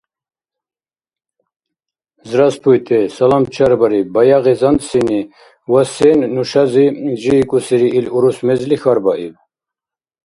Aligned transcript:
—Здравствуйте,— 2.29 2.97
салам 3.17 3.43
чарбариб 3.55 4.07
баягъи 4.15 4.55
зантсини 4.61 5.21
ва 5.71 5.83
сен 5.95 6.19
нушази 6.35 6.85
жиикӀусири 7.21 7.87
или 7.97 8.09
урус 8.17 8.37
мезли 8.47 8.75
хьарбаиб. 8.81 9.33